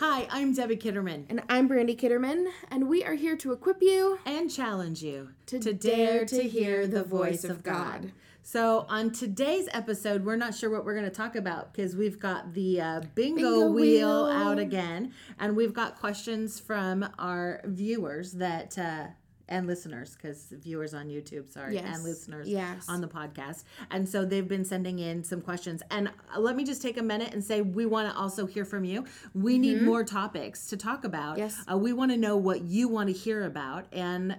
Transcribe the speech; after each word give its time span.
Hi, 0.00 0.26
I'm 0.30 0.54
Debbie 0.54 0.78
Kitterman. 0.78 1.26
And 1.28 1.42
I'm 1.50 1.68
Brandy 1.68 1.94
Kitterman, 1.94 2.46
and 2.70 2.88
we 2.88 3.04
are 3.04 3.12
here 3.12 3.36
to 3.36 3.52
equip 3.52 3.82
you 3.82 4.18
and 4.24 4.50
challenge 4.50 5.02
you 5.02 5.28
to, 5.44 5.58
to 5.58 5.74
dare 5.74 6.24
to 6.24 6.42
hear 6.48 6.86
the 6.86 7.04
voice 7.04 7.44
of 7.44 7.62
God. 7.62 8.12
So, 8.42 8.86
on 8.88 9.10
today's 9.10 9.68
episode, 9.74 10.24
we're 10.24 10.36
not 10.36 10.54
sure 10.54 10.70
what 10.70 10.86
we're 10.86 10.94
going 10.94 11.04
to 11.04 11.14
talk 11.14 11.36
about 11.36 11.74
because 11.74 11.96
we've 11.96 12.18
got 12.18 12.54
the 12.54 12.80
uh, 12.80 13.00
bingo, 13.14 13.42
bingo 13.42 13.70
wheel, 13.72 13.74
wheel, 13.74 14.26
out 14.32 14.58
again, 14.58 15.12
and 15.38 15.54
we've 15.54 15.74
got 15.74 16.00
questions 16.00 16.58
from 16.58 17.06
our 17.18 17.60
viewers 17.66 18.32
that 18.32 18.78
uh, 18.78 19.08
and 19.50 19.66
listeners 19.66 20.14
because 20.14 20.46
viewers 20.52 20.94
on 20.94 21.08
YouTube, 21.08 21.50
sorry, 21.52 21.74
yes. 21.74 21.84
and 21.94 22.04
listeners 22.04 22.48
yes. 22.48 22.86
on 22.88 23.00
the 23.00 23.08
podcast. 23.08 23.64
And 23.90 24.08
so 24.08 24.24
they've 24.24 24.46
been 24.46 24.64
sending 24.64 24.98
in 24.98 25.24
some 25.24 25.40
questions. 25.40 25.82
And 25.90 26.08
uh, 26.08 26.40
let 26.40 26.56
me 26.56 26.64
just 26.64 26.80
take 26.80 26.96
a 26.96 27.02
minute 27.02 27.34
and 27.34 27.44
say 27.44 27.60
we 27.60 27.84
want 27.84 28.08
to 28.10 28.16
also 28.16 28.46
hear 28.46 28.64
from 28.64 28.84
you. 28.84 29.04
We 29.34 29.54
mm-hmm. 29.54 29.60
need 29.62 29.82
more 29.82 30.04
topics 30.04 30.68
to 30.68 30.76
talk 30.76 31.04
about. 31.04 31.38
Yes. 31.38 31.62
Uh, 31.70 31.76
we 31.76 31.92
want 31.92 32.12
to 32.12 32.16
know 32.16 32.36
what 32.36 32.62
you 32.62 32.88
want 32.88 33.08
to 33.08 33.12
hear 33.12 33.44
about. 33.44 33.86
And 33.92 34.36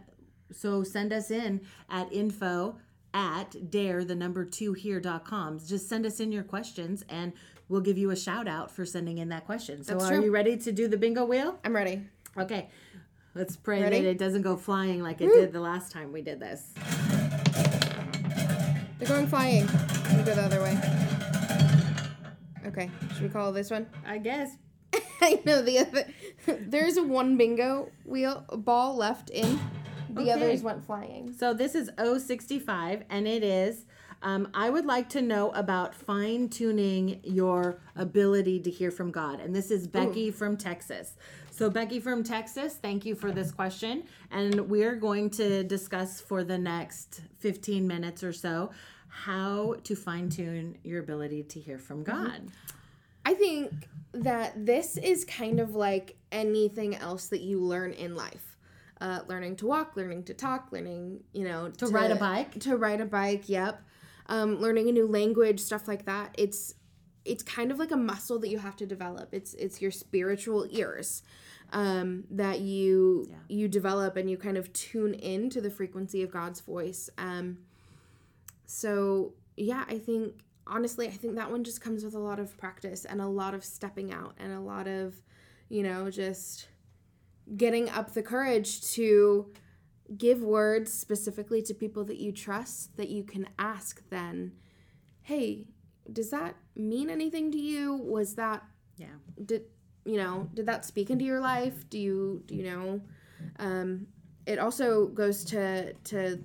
so 0.52 0.83
send 0.83 1.13
us 1.13 1.30
in 1.30 1.61
at 1.89 2.11
info 2.11 2.77
at 3.13 3.69
dare 3.69 4.05
the 4.05 4.16
number 4.16 4.45
two 4.45 4.73
here.com. 4.73 5.59
Just 5.59 5.89
send 5.89 6.05
us 6.05 6.19
in 6.19 6.31
your 6.31 6.43
questions 6.43 7.03
and 7.09 7.33
we'll 7.67 7.81
give 7.81 7.97
you 7.97 8.11
a 8.11 8.16
shout 8.16 8.47
out 8.47 8.71
for 8.71 8.85
sending 8.85 9.17
in 9.17 9.30
that 9.30 9.45
question. 9.45 9.83
So 9.83 9.93
That's 9.93 10.05
are 10.05 10.16
true. 10.16 10.25
you 10.25 10.31
ready 10.31 10.57
to 10.57 10.71
do 10.71 10.88
the 10.88 10.97
bingo 10.97 11.25
wheel? 11.25 11.59
I'm 11.66 11.75
ready. 11.75 12.02
Okay. 12.38 12.69
Let's 13.34 13.55
pray 13.55 13.81
Ready? 13.81 14.02
that 14.02 14.09
it 14.09 14.17
doesn't 14.17 14.41
go 14.41 14.58
flying 14.58 15.02
like 15.02 15.21
it 15.21 15.27
Woo! 15.27 15.39
did 15.39 15.53
the 15.53 15.62
last 15.62 15.89
time 15.94 16.12
we 16.12 16.22
did 16.22 16.41
this. 16.41 16.73
They're 18.99 19.08
going 19.08 19.26
flying. 19.27 19.67
Let 19.67 20.17
me 20.17 20.23
go 20.23 20.35
the 20.35 20.41
other 20.41 20.62
way. 20.62 20.77
Okay, 22.66 22.91
should 23.13 23.23
we 23.23 23.30
call 23.30 23.53
this 23.53 23.72
one? 23.72 23.88
I 24.05 24.17
guess. 24.17 24.58
I 25.22 25.42
know 25.45 25.61
the 25.61 25.80
other. 25.80 26.05
There's 26.45 26.97
a 26.97 27.03
one 27.03 27.38
bingo 27.38 27.89
wheel 28.03 28.44
ball 28.52 28.97
left 28.97 29.30
in. 29.30 29.59
The 30.09 30.23
okay. 30.23 30.31
others 30.31 30.61
went 30.61 30.86
flying. 30.86 31.31
So 31.31 31.53
this 31.53 31.73
is 31.73 31.89
065, 31.98 33.03
and 33.09 33.27
it 33.30 33.44
is. 33.44 33.86
Um, 34.23 34.50
I 34.53 34.70
would 34.70 34.86
like 34.86 35.09
to 35.09 35.22
know 35.22 35.52
about 35.52 35.95
fine 35.95 36.50
tuning 36.50 37.22
your 37.23 37.80
ability 37.95 38.59
to 38.59 38.70
hear 38.70 38.92
from 38.92 39.09
God. 39.11 39.39
And 39.39 39.55
this 39.55 39.72
is 39.72 39.88
Becky 39.88 40.30
Ooh. 40.30 40.33
from 40.33 40.58
Texas. 40.58 41.16
So, 41.52 41.69
Becky 41.69 41.99
from 41.99 42.23
Texas, 42.23 42.75
thank 42.75 43.05
you 43.05 43.13
for 43.13 43.30
this 43.31 43.52
question. 43.52 44.03
And 44.31 44.69
we're 44.69 44.95
going 44.95 45.30
to 45.31 45.63
discuss 45.66 46.21
for 46.21 46.45
the 46.45 46.58
next 46.58 47.21
15 47.39 47.85
minutes 47.85 48.23
or 48.23 48.31
so 48.31 48.71
how 49.09 49.75
to 49.83 49.95
fine 49.95 50.30
tune 50.30 50.77
your 50.83 51.02
ability 51.02 51.43
to 51.43 51.59
hear 51.59 51.77
from 51.77 52.05
mm-hmm. 52.05 52.25
God. 52.25 52.41
I 53.25 53.33
think 53.33 53.89
that 54.13 54.66
this 54.66 54.95
is 54.95 55.25
kind 55.25 55.59
of 55.59 55.75
like 55.75 56.16
anything 56.31 56.95
else 56.95 57.27
that 57.27 57.41
you 57.41 57.59
learn 57.59 57.91
in 57.91 58.15
life. 58.15 58.58
Uh, 59.02 59.19
learning 59.27 59.58
to 59.58 59.65
walk, 59.65 59.97
learning 59.97 60.23
to 60.23 60.33
talk, 60.33 60.69
learning, 60.71 61.19
you 61.33 61.43
know, 61.43 61.69
to, 61.69 61.88
to 61.88 61.88
ride 61.88 62.11
a 62.11 62.15
bike. 62.15 62.59
To 62.61 62.77
ride 62.77 63.02
a 63.02 63.05
bike, 63.05 63.49
yep. 63.49 63.83
Um, 64.27 64.61
learning 64.61 64.88
a 64.88 64.91
new 64.91 65.08
language, 65.08 65.59
stuff 65.59 65.88
like 65.88 66.05
that. 66.05 66.33
It's 66.38 66.75
it's 67.23 67.44
kind 67.44 67.72
of 67.72 67.80
like 67.80 67.91
a 67.91 67.97
muscle 67.97 68.39
that 68.39 68.50
you 68.50 68.59
have 68.59 68.75
to 68.77 68.86
develop. 68.86 69.30
It's 69.31 69.53
it's 69.55 69.81
your 69.81 69.91
spiritual 69.91 70.67
ears 70.72 71.23
um, 71.72 72.23
that 72.31 72.61
you 72.61 73.27
yeah. 73.30 73.36
you 73.47 73.67
develop 73.67 74.17
and 74.17 74.30
you 74.30 74.38
kind 74.38 74.58
of 74.58 74.72
tune 74.73 75.14
in 75.14 75.49
to 75.52 75.61
the 75.61 75.69
frequency 75.69 76.23
of 76.23 76.31
God's 76.31 76.61
voice. 76.61 77.09
Um, 77.17 77.59
so 78.66 79.33
yeah, 79.55 79.86
I 79.88 79.97
think 79.97 80.33
honestly, 80.67 81.08
I 81.08 81.11
think 81.11 81.36
that 81.36 81.52
one 81.52 81.64
just 81.64 81.81
comes 81.81 82.03
with 82.03 82.16
a 82.16 82.19
lot 82.19 82.39
of 82.39 82.58
practice 82.58 83.05
and 83.05 83.22
a 83.22 83.27
lot 83.27 83.53
of 83.53 83.64
stepping 83.64 84.14
out 84.14 84.36
and 84.38 84.53
a 84.53 84.59
lot 84.59 84.88
of, 84.88 85.16
you 85.69 85.83
know, 85.83 86.09
just 86.09 86.67
getting 87.58 87.89
up 87.89 88.14
the 88.14 88.23
courage 88.23 88.82
to 88.93 89.52
give 90.17 90.42
words 90.42 90.93
specifically 90.93 91.61
to 91.61 91.73
people 91.73 92.03
that 92.05 92.17
you 92.17 92.32
trust 92.32 92.95
that 92.98 93.09
you 93.09 93.23
can 93.23 93.48
ask 93.58 94.08
then, 94.09 94.53
hey, 95.21 95.65
does 96.12 96.30
that 96.32 96.56
mean 96.76 97.10
anything 97.10 97.52
to 97.52 97.58
you? 97.58 97.95
Was 97.95 98.36
that 98.36 98.64
yeah. 98.98 99.08
Did 99.44 99.64
you 100.06 100.17
know 100.17 100.50
did 100.54 100.66
that 100.66 100.86
speak 100.86 101.10
into 101.10 101.26
your 101.26 101.39
life 101.39 101.89
do 101.89 102.00
you 102.00 102.44
do 102.45 102.56
you 102.56 102.64
know 102.64 103.02
um, 103.60 104.08
it 104.45 104.60
also 104.60 105.08
goes 105.08 105.44
to 105.45 105.94
to 106.04 106.39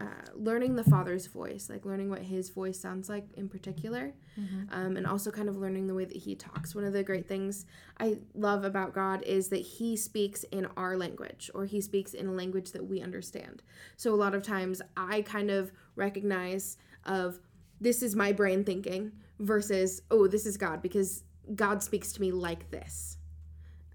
uh, 0.00 0.04
learning 0.34 0.76
the 0.76 0.84
father's 0.84 1.26
voice 1.26 1.68
like 1.68 1.84
learning 1.84 2.08
what 2.08 2.22
his 2.22 2.50
voice 2.50 2.78
sounds 2.78 3.08
like 3.08 3.24
in 3.34 3.48
particular 3.48 4.14
mm-hmm. 4.38 4.62
um, 4.70 4.96
and 4.96 5.06
also 5.06 5.30
kind 5.30 5.48
of 5.48 5.56
learning 5.56 5.88
the 5.88 5.94
way 5.94 6.04
that 6.04 6.16
he 6.16 6.36
talks 6.36 6.74
one 6.74 6.84
of 6.84 6.92
the 6.92 7.02
great 7.02 7.26
things 7.26 7.66
i 7.98 8.16
love 8.34 8.64
about 8.64 8.94
god 8.94 9.22
is 9.24 9.48
that 9.48 9.60
he 9.60 9.96
speaks 9.96 10.44
in 10.44 10.66
our 10.76 10.96
language 10.96 11.50
or 11.52 11.64
he 11.64 11.80
speaks 11.80 12.14
in 12.14 12.28
a 12.28 12.32
language 12.32 12.70
that 12.70 12.86
we 12.86 13.00
understand 13.00 13.62
so 13.96 14.14
a 14.14 14.16
lot 14.16 14.34
of 14.34 14.42
times 14.42 14.80
i 14.96 15.20
kind 15.22 15.50
of 15.50 15.72
recognize 15.96 16.78
of 17.04 17.40
this 17.80 18.02
is 18.02 18.16
my 18.16 18.32
brain 18.32 18.64
thinking 18.64 19.12
versus 19.38 20.02
oh 20.10 20.26
this 20.26 20.46
is 20.46 20.56
god 20.56 20.82
because 20.82 21.22
God 21.54 21.82
speaks 21.82 22.12
to 22.12 22.20
me 22.20 22.32
like 22.32 22.70
this. 22.70 23.16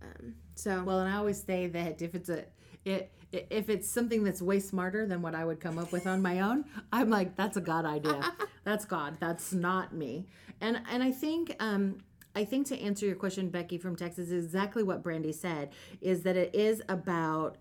Um, 0.01 0.35
so 0.55 0.83
well, 0.83 0.99
and 0.99 1.13
I 1.13 1.17
always 1.17 1.41
say 1.41 1.67
that 1.67 2.01
if 2.01 2.15
it's 2.15 2.29
a 2.29 2.45
it 2.85 3.11
if 3.31 3.69
it's 3.69 3.89
something 3.89 4.23
that's 4.23 4.41
way 4.41 4.59
smarter 4.59 5.07
than 5.07 5.21
what 5.21 5.33
I 5.33 5.43
would 5.43 5.59
come 5.59 5.79
up 5.79 5.91
with 5.91 6.05
on 6.05 6.21
my 6.21 6.41
own, 6.41 6.65
I'm 6.91 7.09
like, 7.09 7.35
that's 7.35 7.57
a 7.57 7.61
God 7.61 7.85
idea. 7.85 8.31
that's 8.63 8.85
God. 8.85 9.17
That's 9.19 9.53
not 9.53 9.93
me. 9.93 10.27
And 10.61 10.81
and 10.89 11.01
I 11.01 11.11
think 11.11 11.55
um, 11.59 11.97
I 12.35 12.45
think 12.45 12.67
to 12.67 12.79
answer 12.79 13.05
your 13.05 13.15
question, 13.15 13.49
Becky 13.49 13.77
from 13.77 13.95
Texas, 13.95 14.29
is 14.29 14.45
exactly 14.45 14.83
what 14.83 15.03
Brandy 15.03 15.31
said. 15.31 15.71
Is 16.01 16.23
that 16.23 16.35
it 16.35 16.53
is 16.53 16.81
about 16.89 17.57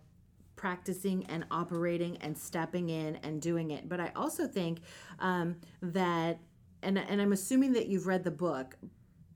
practicing 0.57 1.27
and 1.27 1.45
operating 1.51 2.17
and 2.19 2.37
stepping 2.37 2.89
in 2.89 3.17
and 3.17 3.41
doing 3.41 3.71
it. 3.71 3.89
But 3.89 4.01
I 4.01 4.13
also 4.15 4.47
think 4.47 4.81
um, 5.19 5.57
that, 5.81 6.41
and 6.83 6.99
and 6.99 7.21
I'm 7.21 7.33
assuming 7.33 7.73
that 7.75 7.87
you've 7.89 8.07
read 8.07 8.25
the 8.25 8.31
book, 8.31 8.77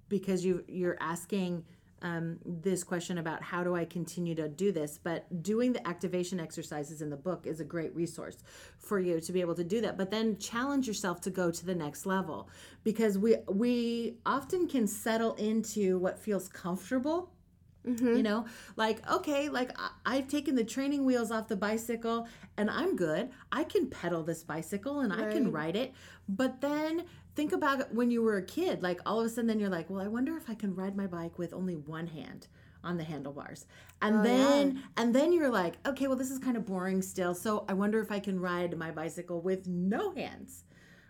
because 0.09 0.44
you 0.44 0.65
you're 0.69 0.97
asking 1.00 1.65
um, 2.03 2.38
this 2.44 2.84
question 2.84 3.19
about 3.19 3.43
how 3.43 3.65
do 3.65 3.75
I 3.75 3.84
continue 3.84 4.34
to 4.34 4.49
do 4.49 4.71
this, 4.71 4.99
but 5.03 5.43
doing 5.43 5.72
the 5.72 5.87
activation 5.88 6.38
exercises 6.38 7.00
in 7.00 7.10
the 7.10 7.16
book 7.16 7.47
is 7.47 7.60
a 7.60 7.65
great 7.65 7.94
resource 7.94 8.37
for 8.78 9.00
you 9.00 9.21
to 9.21 9.32
be 9.32 9.41
able 9.41 9.55
to 9.55 9.65
do 9.65 9.81
that. 9.81 9.97
But 9.97 10.10
then 10.10 10.38
challenge 10.38 10.87
yourself 10.87 11.21
to 11.22 11.31
go 11.31 11.50
to 11.50 11.66
the 11.66 11.75
next 11.75 12.06
level 12.06 12.49
because 12.84 13.19
we 13.19 13.37
we 13.49 14.19
often 14.26 14.69
can 14.69 14.87
settle 14.87 15.34
into 15.34 15.99
what 15.99 16.19
feels 16.19 16.49
comfortable. 16.49 17.32
Mm-hmm. 17.86 18.16
You 18.16 18.22
know, 18.22 18.47
like, 18.74 19.08
okay, 19.10 19.48
like 19.48 19.70
I, 20.04 20.16
have 20.16 20.28
taken 20.28 20.56
the 20.56 20.64
training 20.64 21.04
wheels 21.04 21.30
off 21.30 21.47
the 21.47 21.56
bicycle 21.56 22.26
and 22.56 22.69
I'm 22.69 22.97
good. 22.97 23.30
I 23.52 23.64
can 23.64 23.88
pedal 23.88 24.24
this 24.24 24.42
bicycle 24.42 25.00
and 25.00 25.12
right. 25.12 25.28
I 25.28 25.32
can 25.32 25.52
ride 25.52 25.76
it. 25.76 25.94
But 26.28 26.60
then 26.60 27.04
think 27.36 27.52
about 27.52 27.94
when 27.94 28.10
you 28.10 28.22
were 28.22 28.38
a 28.38 28.42
kid 28.42 28.82
like 28.82 28.98
all 29.04 29.20
of 29.20 29.26
a 29.26 29.28
sudden 29.28 29.46
then 29.46 29.60
you're 29.60 29.69
like 29.69 29.91
well 29.91 30.02
i 30.02 30.08
wonder 30.08 30.36
if 30.38 30.48
i 30.48 30.54
can 30.54 30.75
ride 30.75 30.96
my 30.96 31.06
bike 31.06 31.38
with 31.38 31.52
only 31.52 31.76
one 31.76 32.06
hand 32.06 32.48
on 32.82 32.96
the 32.96 33.04
handlebars 33.04 33.66
and 34.00 34.16
oh, 34.16 34.22
then 34.22 34.75
yeah. 34.75 34.82
and 34.96 35.14
then 35.14 35.32
you're 35.32 35.50
like 35.50 35.75
okay 35.86 36.06
well 36.06 36.16
this 36.16 36.30
is 36.30 36.38
kind 36.38 36.56
of 36.56 36.64
boring 36.64 37.02
still 37.02 37.34
so 37.34 37.64
i 37.69 37.75
wonder 37.75 38.00
if 38.00 38.10
i 38.10 38.19
can 38.19 38.41
ride 38.41 38.76
my 38.78 38.91
bicycle 38.91 39.42
with 39.42 39.66
no 39.66 40.14
hands 40.14 40.64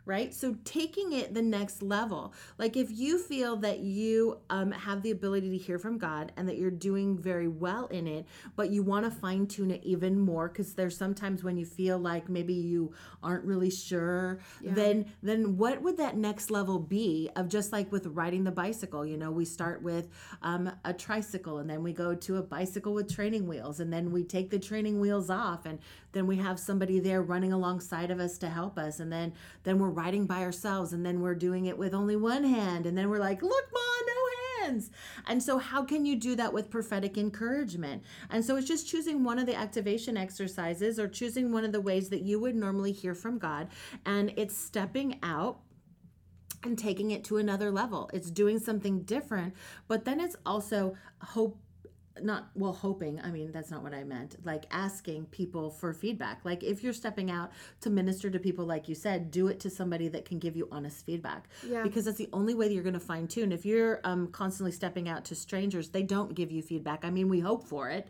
right? 0.06 0.32
So 0.32 0.56
taking 0.64 1.12
it 1.12 1.34
the 1.34 1.42
next 1.42 1.82
level. 1.82 2.32
Like 2.58 2.76
if 2.76 2.90
you 2.90 3.18
feel 3.18 3.56
that 3.56 3.80
you 3.80 4.38
um, 4.48 4.70
have 4.70 5.02
the 5.02 5.10
ability 5.10 5.50
to 5.50 5.58
hear 5.58 5.78
from 5.78 5.98
God 5.98 6.32
and 6.36 6.48
that 6.48 6.56
you're 6.56 6.70
doing 6.70 7.18
very 7.18 7.48
well 7.48 7.86
in 7.88 8.06
it, 8.06 8.24
but 8.54 8.70
you 8.70 8.84
want 8.84 9.04
to 9.04 9.10
fine 9.10 9.46
tune 9.46 9.72
it 9.72 9.82
even 9.82 10.18
more 10.18 10.48
because 10.48 10.74
there's 10.74 10.96
sometimes 10.96 11.42
when 11.42 11.56
you 11.56 11.66
feel 11.66 11.98
like 11.98 12.28
maybe 12.28 12.54
you 12.54 12.92
aren't 13.22 13.44
really 13.44 13.70
sure, 13.70 14.38
yeah. 14.62 14.72
then 14.74 15.06
then 15.22 15.56
what 15.56 15.82
would 15.82 15.96
that 15.96 16.16
next 16.16 16.50
level 16.50 16.78
be 16.78 17.28
of 17.34 17.48
just 17.48 17.72
like 17.72 17.90
with 17.90 18.06
riding 18.06 18.44
the 18.44 18.52
bicycle? 18.52 19.04
You 19.04 19.16
know, 19.16 19.32
we 19.32 19.44
start 19.44 19.82
with 19.82 20.08
um, 20.42 20.70
a 20.84 20.94
tricycle 20.94 21.58
and 21.58 21.68
then 21.68 21.82
we 21.82 21.92
go 21.92 22.14
to 22.14 22.36
a 22.36 22.42
bicycle 22.42 22.94
with 22.94 23.12
training 23.12 23.48
wheels 23.48 23.80
and 23.80 23.92
then 23.92 24.12
we 24.12 24.22
take 24.22 24.50
the 24.50 24.58
training 24.60 25.00
wheels 25.00 25.30
off 25.30 25.66
and 25.66 25.80
then 26.16 26.26
we 26.26 26.36
have 26.36 26.58
somebody 26.58 26.98
there 26.98 27.22
running 27.22 27.52
alongside 27.52 28.10
of 28.10 28.18
us 28.18 28.38
to 28.38 28.48
help 28.48 28.78
us. 28.78 29.00
And 29.00 29.12
then 29.12 29.34
then 29.64 29.78
we're 29.78 29.90
riding 29.90 30.26
by 30.26 30.42
ourselves 30.42 30.92
and 30.92 31.04
then 31.04 31.20
we're 31.20 31.34
doing 31.34 31.66
it 31.66 31.76
with 31.76 31.94
only 31.94 32.16
one 32.16 32.44
hand. 32.44 32.86
And 32.86 32.96
then 32.96 33.10
we're 33.10 33.18
like 33.18 33.42
look 33.42 33.64
mom 33.72 34.06
no 34.06 34.64
hands. 34.64 34.90
And 35.26 35.42
so 35.42 35.58
how 35.58 35.84
can 35.84 36.06
you 36.06 36.16
do 36.16 36.34
that 36.36 36.52
with 36.52 36.70
prophetic 36.70 37.18
encouragement? 37.18 38.02
And 38.30 38.42
so 38.44 38.56
it's 38.56 38.66
just 38.66 38.88
choosing 38.88 39.24
one 39.24 39.38
of 39.38 39.46
the 39.46 39.54
activation 39.54 40.16
exercises 40.16 40.98
or 40.98 41.06
choosing 41.06 41.52
one 41.52 41.64
of 41.64 41.72
the 41.72 41.80
ways 41.80 42.08
that 42.08 42.22
you 42.22 42.40
would 42.40 42.56
normally 42.56 42.92
hear 42.92 43.14
from 43.14 43.38
god. 43.38 43.68
And 44.06 44.32
it's 44.36 44.56
stepping 44.56 45.18
out 45.22 45.60
and 46.64 46.78
taking 46.78 47.10
it 47.10 47.24
to 47.24 47.36
another 47.36 47.70
level. 47.70 48.10
It's 48.12 48.30
doing 48.30 48.58
something 48.58 49.02
different, 49.02 49.54
but 49.86 50.04
then 50.04 50.18
it's 50.18 50.36
also 50.44 50.96
hope 51.20 51.58
not 52.22 52.48
well 52.54 52.72
hoping 52.72 53.20
i 53.22 53.30
mean 53.30 53.52
that's 53.52 53.70
not 53.70 53.82
what 53.82 53.92
i 53.92 54.02
meant 54.04 54.36
like 54.44 54.64
asking 54.70 55.26
people 55.26 55.70
for 55.70 55.92
feedback. 55.92 56.40
Like 56.44 56.62
if 56.62 56.82
you're 56.82 56.92
stepping 56.92 57.30
out 57.30 57.50
to 57.80 57.90
minister 57.90 58.30
to 58.30 58.38
people 58.38 58.64
like 58.64 58.88
you 58.88 58.94
said 58.94 59.30
do 59.30 59.48
it 59.48 59.60
to 59.60 59.70
somebody 59.70 60.08
that 60.08 60.24
can 60.24 60.38
give 60.38 60.56
you 60.56 60.68
honest 60.70 61.04
feedback. 61.04 61.48
Yeah. 61.66 61.82
because 61.82 62.04
that's 62.04 62.18
the 62.18 62.28
only 62.32 62.54
way 62.54 62.68
that 62.68 62.74
you're 62.74 62.82
going 62.82 62.94
to 62.94 63.00
fine 63.00 63.26
tune. 63.28 63.52
If 63.52 63.64
you're 63.66 64.00
um, 64.04 64.28
constantly 64.28 64.72
stepping 64.72 65.08
out 65.08 65.24
to 65.26 65.34
strangers 65.34 65.90
they 65.90 66.02
don't 66.02 66.34
give 66.34 66.50
you 66.50 66.62
feedback. 66.62 67.04
I 67.04 67.10
mean 67.10 67.28
we 67.28 67.40
hope 67.40 67.66
for 67.68 67.90
it. 67.90 68.08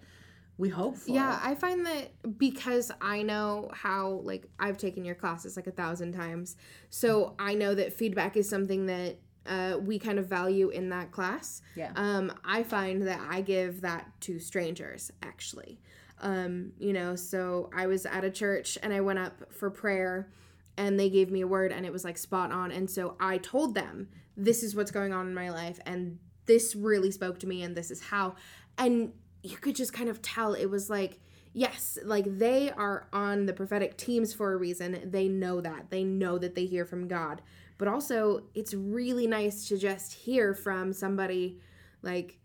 We 0.59 0.69
hope 0.71 0.97
for 0.97 1.11
Yeah, 1.11 1.37
it. 1.37 1.51
I 1.51 1.55
find 1.55 1.85
that 1.87 2.39
because 2.39 2.91
I 3.01 3.23
know 3.23 3.71
how 3.75 4.21
like 4.25 4.47
I've 4.59 4.79
taken 4.79 5.05
your 5.05 5.15
classes 5.15 5.57
like 5.57 5.67
a 5.67 5.73
thousand 5.73 6.13
times, 6.13 6.57
so 6.89 7.35
I 7.39 7.55
know 7.55 7.75
that 7.75 7.93
feedback 7.93 8.37
is 8.37 8.49
something 8.49 8.87
that 8.87 9.19
uh, 9.49 9.79
we 9.79 9.99
kind 9.99 10.19
of 10.19 10.27
value 10.27 10.69
in 10.69 10.89
that 10.91 11.13
class. 11.13 11.63
Yeah. 11.75 11.93
Um, 11.97 12.33
I 12.45 12.63
find 12.63 13.07
that 13.07 13.21
I 13.31 13.41
give 13.41 13.81
that 13.83 14.11
to 14.23 14.39
strangers 14.39 15.11
actually. 15.23 15.81
Um, 16.21 16.73
you 16.79 16.93
know, 16.93 17.15
so 17.15 17.71
I 17.77 17.87
was 17.87 18.07
at 18.07 18.25
a 18.25 18.31
church 18.31 18.79
and 18.83 18.93
I 18.93 19.01
went 19.01 19.19
up 19.19 19.53
for 19.53 19.71
prayer 19.71 20.31
and 20.77 20.99
they 20.99 21.11
gave 21.11 21.31
me 21.31 21.43
a 21.43 21.47
word 21.47 21.73
and 21.73 21.85
it 21.85 21.93
was 21.93 22.05
like 22.05 22.19
spot 22.19 22.53
on 22.53 22.71
and 22.71 22.91
so 22.91 23.17
I 23.21 23.39
told 23.39 23.75
them 23.75 24.09
this 24.37 24.63
is 24.63 24.75
what's 24.75 24.91
going 24.91 25.13
on 25.13 25.27
in 25.27 25.35
my 25.35 25.51
life 25.51 25.79
and 25.87 26.19
this 26.47 26.77
really 26.77 27.11
spoke 27.11 27.39
to 27.41 27.47
me 27.47 27.63
and 27.63 27.77
this 27.77 27.91
is 27.91 28.01
how 28.03 28.37
and 28.79 29.13
you 29.43 29.57
could 29.57 29.77
just 29.77 29.93
kind 29.93 30.09
of 30.09 30.21
tell 30.23 30.55
it 30.55 30.67
was 30.67 30.91
like 30.91 31.19
yes 31.53 31.99
like 32.05 32.39
they 32.39 32.71
are 32.71 33.09
on 33.13 33.47
the 33.47 33.53
prophetic 33.53 33.97
teams 33.97 34.33
for 34.33 34.53
a 34.53 34.57
reason 34.57 35.01
they 35.11 35.29
know 35.29 35.61
that 35.61 35.91
they 35.91 36.05
know 36.05 36.39
that 36.39 36.55
they 36.55 36.67
hear 36.67 36.85
from 36.85 37.09
god 37.09 37.41
but 37.79 37.89
also 37.89 38.43
it's 38.55 38.75
really 38.75 39.27
nice 39.27 39.69
to 39.69 39.79
just 39.79 40.13
hear 40.13 40.55
from 40.55 40.93
somebody 40.93 41.59
like 42.03 42.39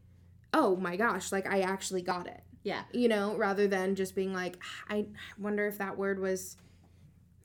oh 0.53 0.75
my 0.75 0.95
gosh 0.95 1.31
like 1.31 1.47
i 1.47 1.61
actually 1.61 2.01
got 2.01 2.27
it 2.27 2.41
yeah 2.63 2.83
you 2.91 3.07
know 3.07 3.35
rather 3.35 3.67
than 3.67 3.95
just 3.95 4.15
being 4.15 4.33
like 4.33 4.57
i 4.89 5.05
wonder 5.37 5.67
if 5.67 5.77
that 5.77 5.97
word 5.97 6.19
was 6.19 6.57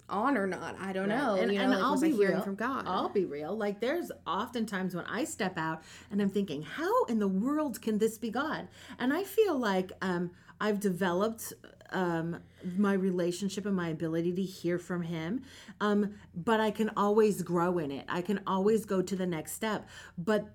on 0.08 0.36
or 0.36 0.46
not 0.46 0.76
i 0.80 0.92
don't 0.92 1.08
know 1.08 1.34
and, 1.34 1.52
you 1.52 1.58
know 1.58 1.64
and 1.64 1.72
like, 1.72 1.82
I'll 1.82 2.00
be 2.00 2.12
hearing 2.12 2.36
real. 2.36 2.42
from 2.42 2.54
god 2.54 2.84
I'll 2.86 3.08
be 3.08 3.24
real. 3.24 3.56
Like 3.56 3.80
there's 3.80 4.12
oftentimes 4.26 4.94
when 4.94 5.04
I 5.06 5.24
step 5.24 5.58
out 5.58 5.82
and 6.10 6.22
I'm 6.22 6.30
thinking, 6.30 6.62
how 6.62 7.04
in 7.04 7.18
the 7.18 7.28
world 7.28 7.82
can 7.82 7.98
this 7.98 8.18
be 8.18 8.30
God? 8.30 8.68
And 8.98 9.12
I 9.12 9.24
feel 9.24 9.58
like 9.58 9.90
um, 10.02 10.30
I've 10.60 10.80
developed 10.80 11.52
um, 11.92 12.38
my 12.76 12.92
relationship 12.92 13.66
and 13.66 13.76
my 13.76 13.88
ability 13.88 14.32
to 14.32 14.42
hear 14.42 14.78
from 14.78 15.02
Him, 15.02 15.42
um, 15.80 16.14
but 16.34 16.60
I 16.60 16.70
can 16.70 16.90
always 16.96 17.42
grow 17.42 17.78
in 17.78 17.90
it. 17.90 18.04
I 18.08 18.22
can 18.22 18.40
always 18.46 18.84
go 18.84 19.02
to 19.02 19.16
the 19.16 19.26
next 19.26 19.52
step. 19.52 19.88
But 20.18 20.48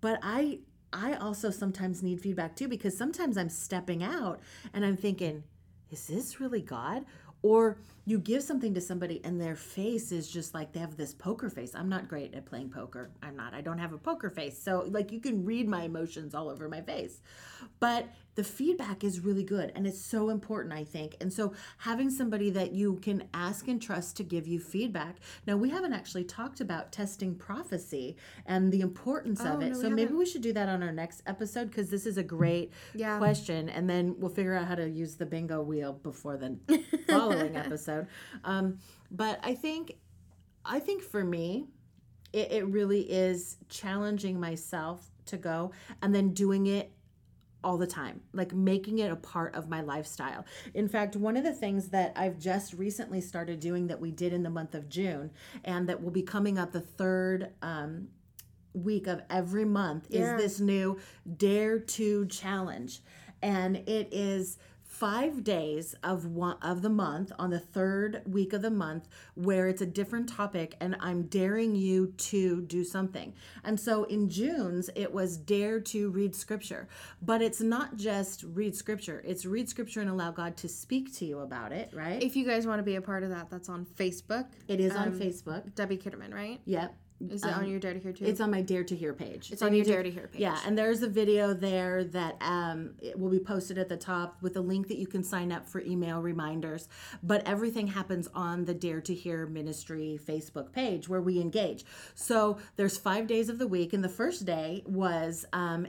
but 0.00 0.18
I 0.22 0.60
I 0.92 1.14
also 1.14 1.50
sometimes 1.50 2.02
need 2.02 2.20
feedback 2.20 2.54
too 2.54 2.68
because 2.68 2.96
sometimes 2.96 3.36
I'm 3.38 3.48
stepping 3.48 4.02
out 4.02 4.40
and 4.74 4.84
I'm 4.84 4.96
thinking, 4.96 5.42
is 5.90 6.06
this 6.06 6.40
really 6.40 6.60
God? 6.60 7.04
Or 7.42 7.78
you 8.04 8.18
give 8.18 8.42
something 8.42 8.74
to 8.74 8.80
somebody 8.80 9.20
and 9.24 9.40
their 9.40 9.54
face 9.56 10.10
is 10.10 10.28
just 10.28 10.54
like 10.54 10.72
they 10.72 10.80
have 10.80 10.96
this 10.96 11.14
poker 11.14 11.48
face. 11.48 11.72
I'm 11.74 11.88
not 11.88 12.08
great 12.08 12.34
at 12.34 12.46
playing 12.46 12.70
poker. 12.70 13.10
I'm 13.22 13.36
not. 13.36 13.54
I 13.54 13.60
don't 13.60 13.78
have 13.78 13.92
a 13.92 13.98
poker 13.98 14.28
face. 14.30 14.60
So 14.60 14.84
like 14.90 15.12
you 15.12 15.20
can 15.20 15.44
read 15.44 15.68
my 15.68 15.84
emotions 15.84 16.34
all 16.34 16.48
over 16.48 16.68
my 16.68 16.80
face. 16.80 17.20
But 17.78 18.08
the 18.34 18.42
feedback 18.42 19.04
is 19.04 19.20
really 19.20 19.44
good 19.44 19.70
and 19.74 19.86
it's 19.86 20.02
so 20.02 20.30
important 20.30 20.72
i 20.72 20.82
think 20.82 21.14
and 21.20 21.30
so 21.30 21.52
having 21.76 22.08
somebody 22.08 22.48
that 22.48 22.72
you 22.72 22.94
can 23.02 23.22
ask 23.34 23.68
and 23.68 23.82
trust 23.82 24.16
to 24.16 24.22
give 24.24 24.46
you 24.48 24.58
feedback 24.58 25.16
now 25.46 25.54
we 25.54 25.68
haven't 25.68 25.92
actually 25.92 26.24
talked 26.24 26.58
about 26.62 26.90
testing 26.90 27.34
prophecy 27.34 28.16
and 28.46 28.72
the 28.72 28.80
importance 28.80 29.42
Oh, 29.44 29.52
of 29.56 29.60
it 29.60 29.72
no, 29.72 29.76
we 29.76 29.82
so 29.82 29.90
maybe 29.90 30.14
we 30.14 30.24
should 30.24 30.40
do 30.40 30.54
that 30.54 30.66
on 30.70 30.82
our 30.82 30.92
next 30.92 31.22
episode 31.26 31.68
because 31.68 31.90
this 31.90 32.06
is 32.06 32.16
a 32.16 32.22
great 32.22 32.72
Yeah. 32.94 33.18
question 33.18 33.68
and 33.68 33.86
then 33.88 34.14
we'll 34.18 34.30
figure 34.30 34.54
out 34.54 34.66
how 34.66 34.76
to 34.76 34.88
use 34.88 35.16
the 35.16 35.26
bingo 35.26 35.60
wheel 35.60 35.92
before 35.92 36.38
the 36.38 36.56
following 37.08 37.54
episode 37.54 37.91
um, 38.44 38.78
but 39.10 39.38
i 39.42 39.54
think 39.54 39.94
i 40.64 40.78
think 40.78 41.02
for 41.02 41.24
me 41.24 41.66
it, 42.32 42.50
it 42.52 42.66
really 42.66 43.02
is 43.02 43.58
challenging 43.68 44.40
myself 44.40 45.10
to 45.26 45.36
go 45.36 45.72
and 46.00 46.14
then 46.14 46.32
doing 46.32 46.66
it 46.66 46.90
all 47.64 47.78
the 47.78 47.86
time, 47.86 48.20
like 48.32 48.52
making 48.52 48.98
it 48.98 49.12
a 49.12 49.16
part 49.16 49.54
of 49.54 49.68
my 49.68 49.80
lifestyle. 49.82 50.44
In 50.74 50.88
fact, 50.88 51.14
one 51.14 51.36
of 51.36 51.44
the 51.44 51.52
things 51.52 51.90
that 51.90 52.12
I've 52.16 52.38
just 52.38 52.72
recently 52.74 53.20
started 53.20 53.60
doing 53.60 53.86
that 53.86 54.00
we 54.00 54.10
did 54.10 54.32
in 54.32 54.42
the 54.42 54.50
month 54.50 54.74
of 54.74 54.88
June 54.88 55.30
and 55.64 55.88
that 55.88 56.02
will 56.02 56.10
be 56.10 56.22
coming 56.22 56.58
up 56.58 56.72
the 56.72 56.80
third 56.80 57.52
um, 57.62 58.08
week 58.72 59.06
of 59.06 59.22
every 59.30 59.64
month 59.64 60.06
Yeah. 60.10 60.34
is 60.36 60.42
this 60.42 60.60
new 60.60 60.98
Dare 61.36 61.78
to 61.78 62.26
Challenge. 62.26 63.00
And 63.42 63.76
it 63.76 64.08
is 64.12 64.58
five 65.02 65.42
days 65.42 65.96
of 66.04 66.26
one 66.26 66.56
of 66.62 66.80
the 66.80 66.88
month 66.88 67.32
on 67.36 67.50
the 67.50 67.58
third 67.58 68.22
week 68.24 68.52
of 68.52 68.62
the 68.62 68.70
month 68.70 69.08
where 69.34 69.66
it's 69.66 69.82
a 69.82 69.86
different 69.86 70.28
topic 70.28 70.76
and 70.80 70.94
i'm 71.00 71.24
daring 71.24 71.74
you 71.74 72.06
to 72.16 72.62
do 72.62 72.84
something. 72.84 73.34
And 73.64 73.80
so 73.80 74.04
in 74.04 74.30
june's 74.30 74.90
it 74.94 75.12
was 75.12 75.36
dare 75.36 75.80
to 75.80 76.10
read 76.10 76.36
scripture. 76.36 76.86
But 77.20 77.42
it's 77.42 77.60
not 77.60 77.96
just 77.96 78.44
read 78.44 78.76
scripture. 78.76 79.20
It's 79.26 79.44
read 79.44 79.68
scripture 79.68 80.00
and 80.02 80.08
allow 80.08 80.30
god 80.30 80.56
to 80.58 80.68
speak 80.68 81.12
to 81.16 81.24
you 81.24 81.40
about 81.40 81.72
it 81.72 81.90
right? 81.92 82.22
If 82.22 82.36
you 82.36 82.46
guys 82.46 82.64
want 82.64 82.78
to 82.78 82.84
be 82.84 82.94
a 82.94 83.02
part 83.02 83.24
of 83.24 83.30
that 83.30 83.50
that's 83.50 83.68
on 83.68 83.84
facebook. 83.84 84.46
It 84.68 84.78
is 84.78 84.94
on 84.94 85.08
um, 85.08 85.18
facebook. 85.18 85.74
Debbie 85.74 85.98
kitterman 85.98 86.32
right? 86.32 86.60
Yep 86.64 86.94
is 87.30 87.44
it 87.44 87.56
on 87.56 87.68
your 87.68 87.78
dare 87.78 87.94
to 87.94 88.00
hear 88.00 88.12
too 88.12 88.24
it's 88.24 88.40
on 88.40 88.50
my 88.50 88.62
dare 88.62 88.84
to 88.84 88.96
hear 88.96 89.12
page 89.12 89.50
It's 89.50 89.60
So 89.60 89.66
on 89.66 89.74
your 89.74 89.84
Dare 89.84 90.02
to 90.02 90.10
Hear 90.10 90.28
page. 90.28 90.40
Yeah, 90.40 90.58
and 90.66 90.76
there's 90.76 91.02
a 91.02 91.08
video 91.08 91.54
there 91.54 92.04
that 92.04 92.36
um, 92.40 92.94
it 93.00 93.18
will 93.18 93.30
be 93.30 93.38
posted 93.38 93.78
at 93.78 93.88
the 93.88 93.96
top 93.96 94.36
with 94.40 94.56
a 94.56 94.60
link 94.60 94.88
that 94.88 94.98
you 94.98 95.06
can 95.06 95.22
sign 95.22 95.52
up 95.52 95.68
for 95.68 95.80
email 95.80 96.20
reminders. 96.20 96.88
But 97.22 97.46
everything 97.46 97.86
happens 97.88 98.28
on 98.34 98.64
the 98.64 98.74
Dare 98.74 99.00
to 99.02 99.14
Hear 99.14 99.46
Ministry 99.46 100.18
Facebook 100.24 100.72
page 100.72 101.08
where 101.08 101.20
we 101.20 101.40
engage. 101.40 101.84
So 102.14 102.58
there's 102.76 102.96
five 102.96 103.26
days 103.26 103.48
of 103.48 103.58
the 103.58 103.66
week, 103.66 103.92
and 103.92 104.02
the 104.02 104.08
first 104.08 104.44
day 104.44 104.82
was 104.86 105.44
um, 105.52 105.86